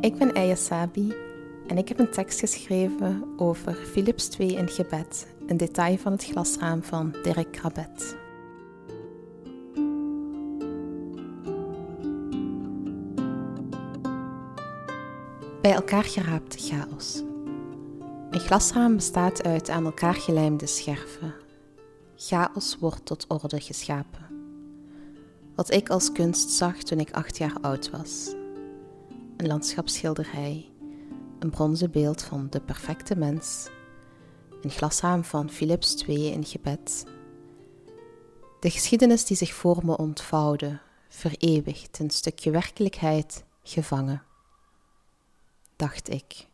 Ik 0.00 0.18
ben 0.18 0.34
Aya 0.34 0.54
Sabi 0.54 1.14
en 1.66 1.78
ik 1.78 1.88
heb 1.88 1.98
een 1.98 2.10
tekst 2.10 2.40
geschreven 2.40 3.24
over 3.36 3.74
Philips 3.74 4.28
2 4.28 4.52
in 4.52 4.68
gebed, 4.68 5.26
een 5.46 5.56
detail 5.56 5.96
van 5.98 6.12
het 6.12 6.24
glasraam 6.24 6.82
van 6.82 7.14
Dirk 7.22 7.52
Krabet. 7.52 8.16
Bij 15.62 15.72
elkaar 15.72 16.04
geraapte 16.04 16.58
chaos. 16.58 17.22
Een 18.30 18.40
glasraam 18.40 18.96
bestaat 18.96 19.42
uit 19.44 19.68
aan 19.68 19.84
elkaar 19.84 20.14
gelijmde 20.14 20.66
scherven. 20.66 21.34
Chaos 22.16 22.76
wordt 22.78 23.06
tot 23.06 23.24
orde 23.28 23.60
geschapen. 23.60 24.26
Wat 25.54 25.72
ik 25.72 25.90
als 25.90 26.12
kunst 26.12 26.50
zag 26.50 26.76
toen 26.76 27.00
ik 27.00 27.10
acht 27.10 27.38
jaar 27.38 27.56
oud 27.60 27.90
was. 27.90 28.38
Een 29.40 29.46
landschapsschilderij, 29.46 30.70
een 31.38 31.50
bronzen 31.50 31.90
beeld 31.90 32.22
van 32.22 32.46
de 32.50 32.60
perfecte 32.60 33.16
mens, 33.16 33.68
een 34.62 34.70
glasraam 34.70 35.24
van 35.24 35.50
Philips 35.50 36.04
II 36.06 36.26
in 36.26 36.44
gebed. 36.44 37.04
De 38.60 38.70
geschiedenis 38.70 39.24
die 39.24 39.36
zich 39.36 39.54
voor 39.54 39.84
me 39.84 39.96
ontvouwde, 39.96 40.80
vereeuwigd, 41.08 41.98
een 41.98 42.10
stukje 42.10 42.50
werkelijkheid 42.50 43.44
gevangen, 43.62 44.22
dacht 45.76 46.10
ik. 46.10 46.46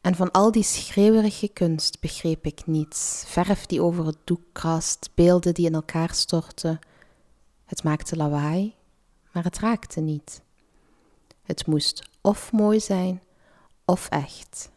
En 0.00 0.14
van 0.14 0.30
al 0.30 0.52
die 0.52 0.62
schreeuwerige 0.62 1.48
kunst 1.48 2.00
begreep 2.00 2.46
ik 2.46 2.66
niets. 2.66 3.24
Verf 3.26 3.66
die 3.66 3.82
over 3.82 4.06
het 4.06 4.18
doek 4.24 4.42
krast, 4.52 5.10
beelden 5.14 5.54
die 5.54 5.66
in 5.66 5.74
elkaar 5.74 6.14
stortten. 6.14 6.78
Het 7.64 7.82
maakte 7.82 8.16
lawaai, 8.16 8.74
maar 9.32 9.44
het 9.44 9.58
raakte 9.58 10.00
niet. 10.00 10.44
Het 11.46 11.66
moest 11.66 12.08
of 12.20 12.52
mooi 12.52 12.80
zijn 12.80 13.22
of 13.84 14.08
echt. 14.08 14.70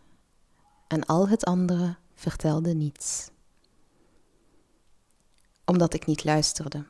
En 0.88 1.06
al 1.06 1.28
het 1.28 1.46
andere 1.46 1.96
vertelde 2.14 2.74
niets. 2.74 3.30
Omdat 5.66 5.94
ik 5.94 6.06
niet 6.06 6.24
luisterde. 6.24 6.86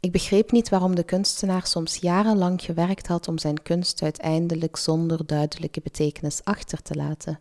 Ik 0.00 0.12
begreep 0.12 0.50
niet 0.50 0.68
waarom 0.68 0.94
de 0.94 1.02
kunstenaar 1.02 1.66
soms 1.66 1.96
jarenlang 1.96 2.62
gewerkt 2.62 3.06
had 3.06 3.28
om 3.28 3.38
zijn 3.38 3.62
kunst 3.62 4.02
uiteindelijk 4.02 4.76
zonder 4.76 5.26
duidelijke 5.26 5.80
betekenis 5.80 6.44
achter 6.44 6.82
te 6.82 6.94
laten. 6.94 7.40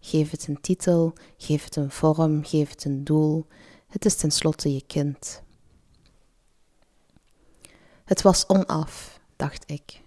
Geef 0.00 0.30
het 0.30 0.48
een 0.48 0.60
titel, 0.60 1.12
geef 1.36 1.64
het 1.64 1.76
een 1.76 1.90
vorm, 1.90 2.44
geef 2.44 2.70
het 2.70 2.84
een 2.84 3.04
doel. 3.04 3.46
Het 3.88 4.04
is 4.04 4.16
tenslotte 4.16 4.74
je 4.74 4.82
kind. 4.86 5.42
Het 8.04 8.22
was 8.22 8.46
onaf, 8.46 9.19
dacht 9.40 9.70
ik. 9.70 10.02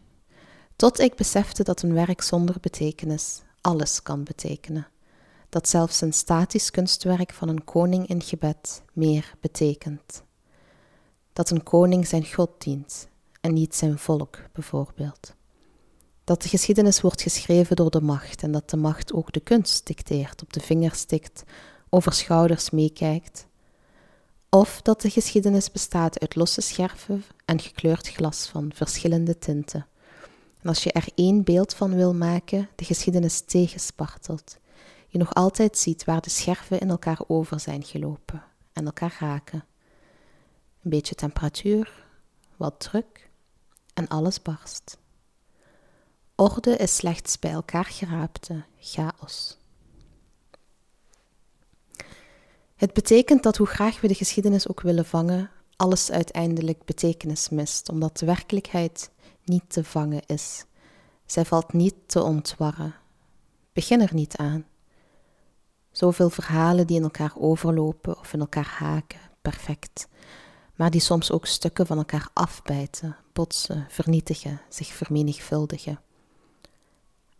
Tot 0.75 0.99
ik 0.99 1.15
besefte 1.15 1.63
dat 1.63 1.81
een 1.81 1.93
werk 1.93 2.21
zonder 2.21 2.55
betekenis 2.61 3.41
alles 3.61 4.01
kan 4.01 4.23
betekenen. 4.23 4.87
Dat 5.49 5.69
zelfs 5.69 6.01
een 6.01 6.13
statisch 6.13 6.71
kunstwerk 6.71 7.33
van 7.33 7.49
een 7.49 7.63
koning 7.63 8.07
in 8.07 8.21
gebed 8.21 8.83
meer 8.93 9.33
betekent 9.39 10.23
dat 11.33 11.49
een 11.49 11.63
koning 11.63 12.07
zijn 12.07 12.25
God 12.25 12.49
dient 12.57 13.07
en 13.41 13.53
niet 13.53 13.75
zijn 13.75 13.97
volk, 13.97 14.37
bijvoorbeeld. 14.53 15.33
Dat 16.23 16.41
de 16.41 16.49
geschiedenis 16.49 17.01
wordt 17.01 17.21
geschreven 17.21 17.75
door 17.75 17.89
de 17.89 18.01
macht 18.01 18.43
en 18.43 18.51
dat 18.51 18.69
de 18.69 18.77
macht 18.77 19.13
ook 19.13 19.31
de 19.31 19.39
kunst 19.39 19.85
dicteert, 19.85 20.41
op 20.41 20.53
de 20.53 20.59
vingers 20.59 20.99
stikt, 20.99 21.43
over 21.89 22.13
schouders 22.13 22.69
meekijkt. 22.69 23.47
Of 24.53 24.81
dat 24.81 25.01
de 25.01 25.09
geschiedenis 25.09 25.71
bestaat 25.71 26.19
uit 26.19 26.35
losse 26.35 26.61
scherven 26.61 27.23
en 27.45 27.59
gekleurd 27.59 28.07
glas 28.07 28.47
van 28.47 28.71
verschillende 28.73 29.37
tinten. 29.39 29.87
En 30.61 30.69
als 30.69 30.83
je 30.83 30.91
er 30.91 31.07
één 31.15 31.43
beeld 31.43 31.73
van 31.73 31.95
wil 31.95 32.13
maken, 32.13 32.69
de 32.75 32.85
geschiedenis 32.85 33.41
tegenspartelt, 33.41 34.57
je 35.07 35.17
nog 35.17 35.33
altijd 35.33 35.77
ziet 35.77 36.03
waar 36.03 36.21
de 36.21 36.29
scherven 36.29 36.79
in 36.79 36.89
elkaar 36.89 37.19
over 37.27 37.59
zijn 37.59 37.83
gelopen 37.83 38.43
en 38.73 38.85
elkaar 38.85 39.17
raken 39.19 39.65
een 40.83 40.89
beetje 40.89 41.15
temperatuur, 41.15 42.05
wat 42.57 42.79
druk 42.79 43.29
en 43.93 44.07
alles 44.07 44.41
barst. 44.41 44.97
Orde 46.35 46.75
is 46.75 46.95
slechts 46.95 47.39
bij 47.39 47.51
elkaar 47.51 47.85
geraapte 47.85 48.63
chaos. 48.79 49.57
Het 52.83 52.93
betekent 52.93 53.43
dat 53.43 53.57
hoe 53.57 53.67
graag 53.67 54.01
we 54.01 54.07
de 54.07 54.13
geschiedenis 54.13 54.67
ook 54.67 54.81
willen 54.81 55.05
vangen, 55.05 55.49
alles 55.75 56.11
uiteindelijk 56.11 56.85
betekenis 56.85 57.49
mist, 57.49 57.89
omdat 57.89 58.17
de 58.17 58.25
werkelijkheid 58.25 59.11
niet 59.43 59.63
te 59.67 59.83
vangen 59.83 60.21
is. 60.25 60.65
Zij 61.25 61.45
valt 61.45 61.73
niet 61.73 61.95
te 62.05 62.23
ontwarren. 62.23 62.95
Begin 63.73 64.01
er 64.01 64.13
niet 64.13 64.37
aan. 64.37 64.65
Zoveel 65.91 66.29
verhalen 66.29 66.87
die 66.87 66.97
in 66.97 67.03
elkaar 67.03 67.33
overlopen 67.37 68.19
of 68.19 68.33
in 68.33 68.39
elkaar 68.39 68.75
haken, 68.79 69.19
perfect 69.41 70.07
maar 70.75 70.91
die 70.91 71.01
soms 71.01 71.31
ook 71.31 71.45
stukken 71.45 71.87
van 71.87 71.97
elkaar 71.97 72.29
afbijten, 72.33 73.15
botsen, 73.33 73.85
vernietigen, 73.89 74.61
zich 74.69 74.87
vermenigvuldigen. 74.87 75.99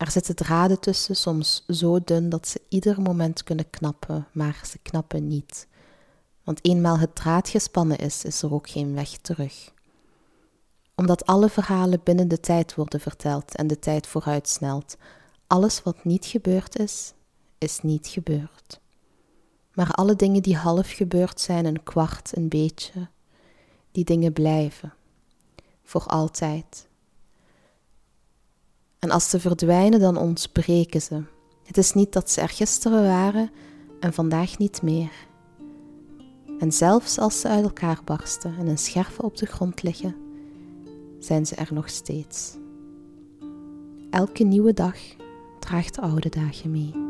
Er 0.03 0.11
zitten 0.11 0.35
draden 0.35 0.79
tussen, 0.79 1.15
soms 1.15 1.63
zo 1.67 1.99
dun 1.99 2.29
dat 2.29 2.47
ze 2.47 2.61
ieder 2.69 3.01
moment 3.01 3.43
kunnen 3.43 3.69
knappen, 3.69 4.27
maar 4.31 4.61
ze 4.69 4.77
knappen 4.77 5.27
niet. 5.27 5.67
Want 6.43 6.59
eenmaal 6.65 6.99
het 6.99 7.15
draad 7.15 7.49
gespannen 7.49 7.97
is, 7.97 8.23
is 8.23 8.41
er 8.41 8.53
ook 8.53 8.69
geen 8.69 8.93
weg 8.93 9.09
terug. 9.09 9.71
Omdat 10.95 11.25
alle 11.25 11.49
verhalen 11.49 12.01
binnen 12.03 12.27
de 12.27 12.39
tijd 12.39 12.75
worden 12.75 12.99
verteld 12.99 13.55
en 13.55 13.67
de 13.67 13.79
tijd 13.79 14.07
vooruitsnelt, 14.07 14.97
alles 15.47 15.83
wat 15.83 16.03
niet 16.03 16.25
gebeurd 16.25 16.79
is, 16.79 17.13
is 17.57 17.79
niet 17.81 18.07
gebeurd. 18.07 18.79
Maar 19.73 19.91
alle 19.91 20.15
dingen 20.15 20.41
die 20.41 20.57
half 20.57 20.91
gebeurd 20.91 21.41
zijn, 21.41 21.65
een 21.65 21.83
kwart, 21.83 22.37
een 22.37 22.49
beetje, 22.49 23.07
die 23.91 24.03
dingen 24.03 24.33
blijven. 24.33 24.93
Voor 25.83 26.05
altijd. 26.05 26.87
En 29.03 29.11
als 29.11 29.29
ze 29.29 29.39
verdwijnen, 29.39 29.99
dan 29.99 30.17
ontbreken 30.17 31.01
ze. 31.01 31.23
Het 31.63 31.77
is 31.77 31.93
niet 31.93 32.13
dat 32.13 32.31
ze 32.31 32.41
er 32.41 32.49
gisteren 32.49 33.03
waren 33.03 33.51
en 33.99 34.13
vandaag 34.13 34.57
niet 34.57 34.81
meer. 34.81 35.11
En 36.59 36.71
zelfs 36.71 37.17
als 37.17 37.39
ze 37.39 37.47
uit 37.47 37.63
elkaar 37.63 38.01
barsten 38.05 38.55
en 38.57 38.67
een 38.67 38.77
scherven 38.77 39.23
op 39.23 39.37
de 39.37 39.45
grond 39.45 39.83
liggen, 39.83 40.15
zijn 41.19 41.45
ze 41.45 41.55
er 41.55 41.73
nog 41.73 41.89
steeds. 41.89 42.57
Elke 44.09 44.43
nieuwe 44.43 44.73
dag 44.73 44.97
draagt 45.59 45.99
oude 45.99 46.29
dagen 46.29 46.71
mee. 46.71 47.02